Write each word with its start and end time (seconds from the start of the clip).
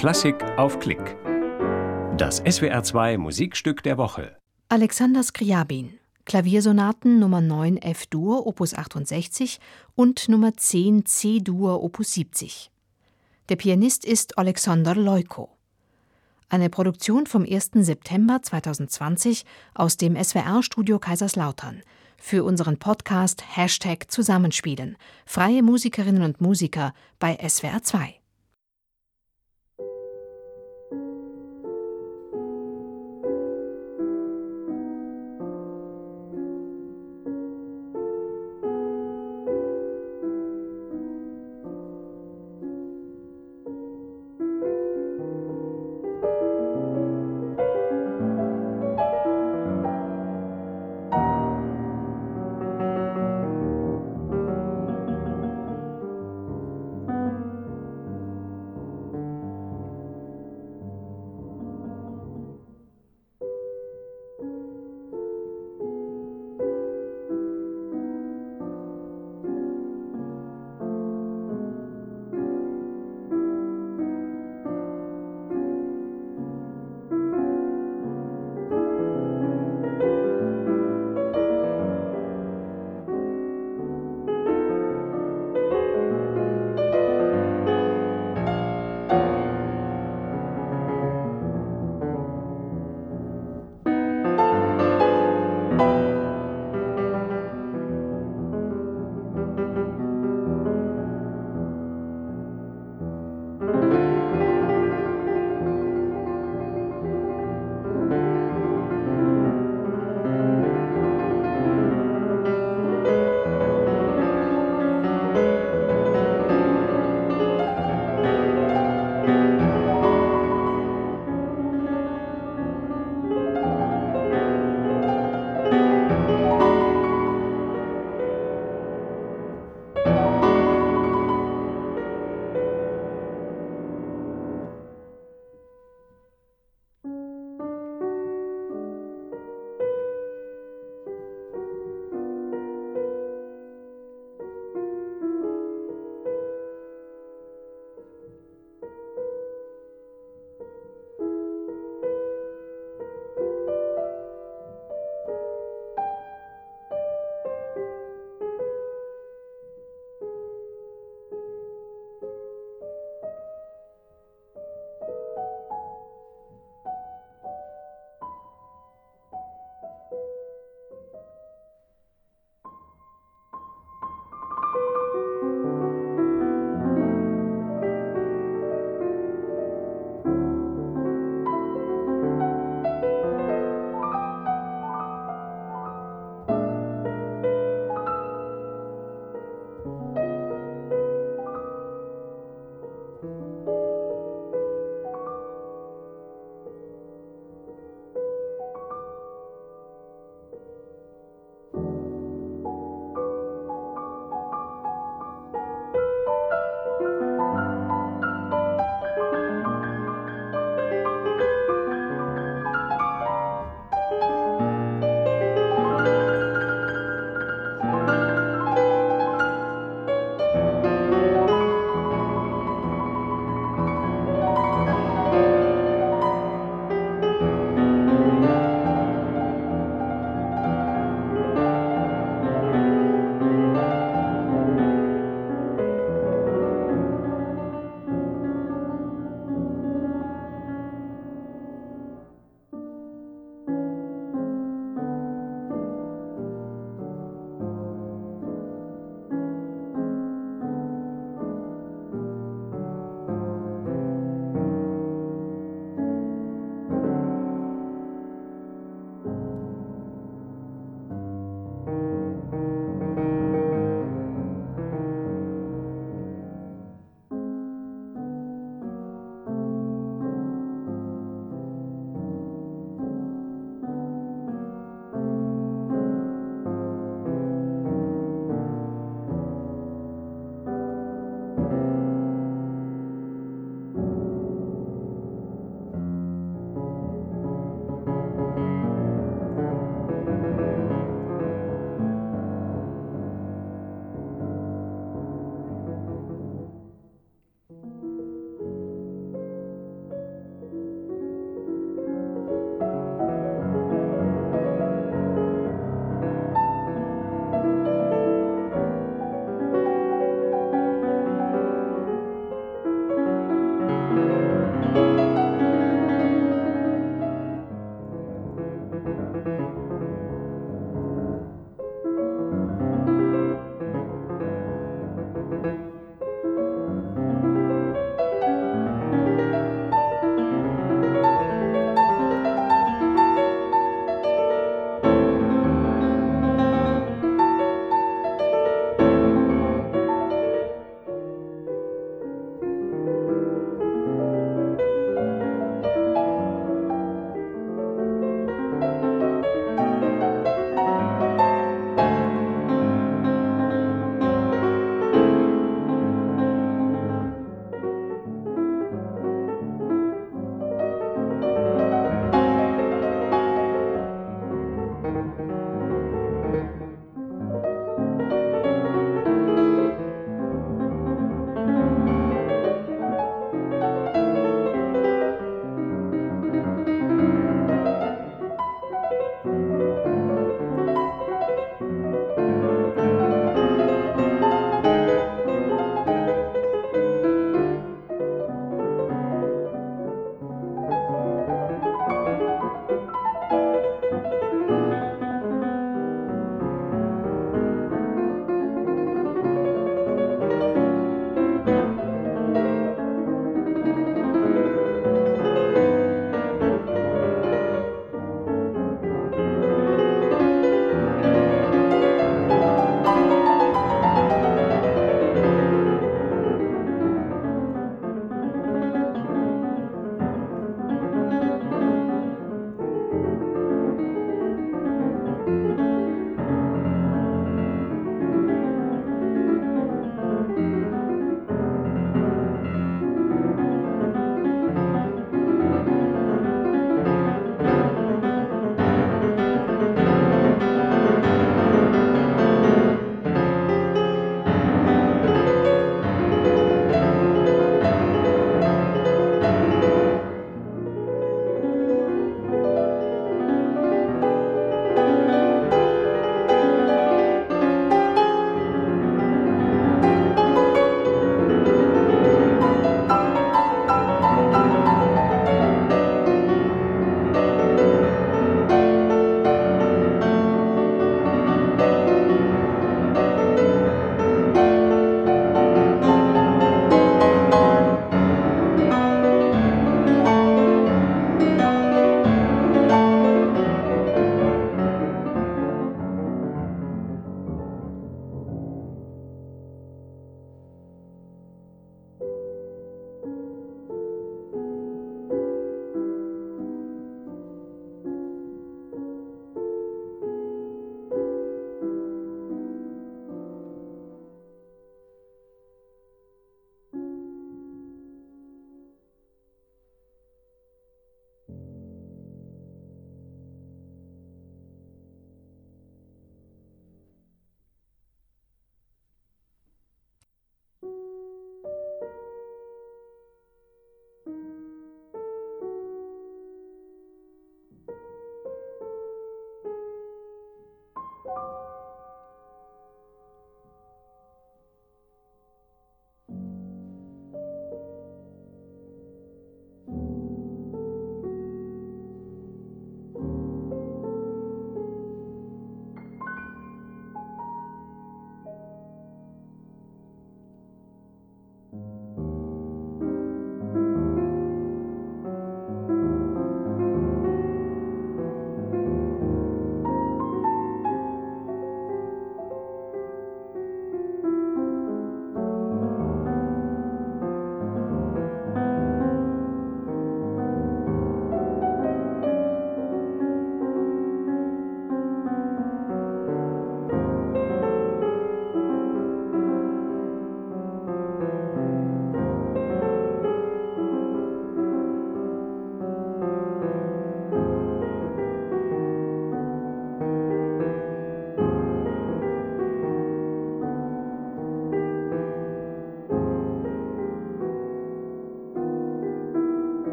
Klassik 0.00 0.42
auf 0.56 0.78
Klick. 0.78 1.14
Das 2.16 2.42
SWR2 2.42 3.18
Musikstück 3.18 3.82
der 3.82 3.98
Woche. 3.98 4.34
Alexander 4.70 5.22
Skriabin. 5.22 5.98
Klaviersonaten 6.24 7.18
Nummer 7.18 7.42
9 7.42 7.76
F-Dur 7.76 8.46
Opus 8.46 8.72
68 8.72 9.60
und 9.96 10.30
Nummer 10.30 10.56
10 10.56 11.04
C-Dur 11.04 11.82
Opus 11.82 12.14
70. 12.14 12.70
Der 13.50 13.56
Pianist 13.56 14.06
ist 14.06 14.38
Alexander 14.38 14.94
Leuko. 14.94 15.50
Eine 16.48 16.70
Produktion 16.70 17.26
vom 17.26 17.42
1. 17.44 17.72
September 17.74 18.40
2020 18.40 19.44
aus 19.74 19.98
dem 19.98 20.16
SWR-Studio 20.16 20.98
Kaiserslautern. 20.98 21.82
Für 22.16 22.44
unseren 22.44 22.78
Podcast 22.78 23.44
Hashtag 23.54 24.10
Zusammenspielen. 24.10 24.96
Freie 25.26 25.62
Musikerinnen 25.62 26.22
und 26.22 26.40
Musiker 26.40 26.94
bei 27.18 27.38
SWR2. 27.38 28.19